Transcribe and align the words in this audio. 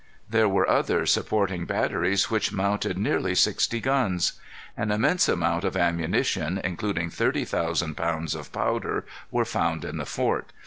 There 0.27 0.49
were 0.49 0.67
other 0.67 1.05
supporting 1.05 1.65
batteries 1.65 2.31
which 2.31 2.51
mounted 2.51 2.97
nearly 2.97 3.35
sixty 3.35 3.79
guns. 3.79 4.33
An 4.75 4.89
immense 4.89 5.29
amount 5.29 5.63
of 5.63 5.77
ammunition, 5.77 6.59
including 6.63 7.11
thirty 7.11 7.45
thousand 7.45 7.93
pounds 7.97 8.33
of 8.33 8.51
powder, 8.51 9.05
were 9.29 9.45
found 9.45 9.85
in 9.85 9.97
the 9.97 10.07
fort. 10.07 10.51